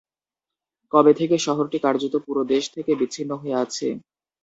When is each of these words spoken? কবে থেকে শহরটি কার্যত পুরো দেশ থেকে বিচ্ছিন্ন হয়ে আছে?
কবে 0.91 1.13
থেকে 1.19 1.35
শহরটি 1.45 1.77
কার্যত 1.85 2.13
পুরো 2.25 2.41
দেশ 2.53 2.63
থেকে 2.75 2.91
বিচ্ছিন্ন 2.99 3.31
হয়ে 3.41 3.59
আছে? 3.63 3.87